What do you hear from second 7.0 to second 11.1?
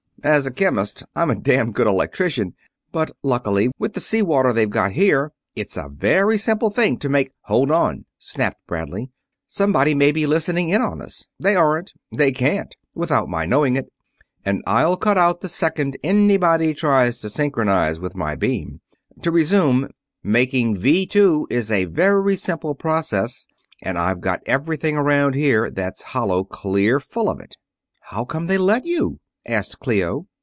make...." "Hold on!" snapped Bradley. "Somebody may be listening in on